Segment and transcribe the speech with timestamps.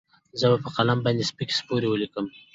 [0.39, 2.25] زه به په قلم باندې سپکې سپورې وليکم.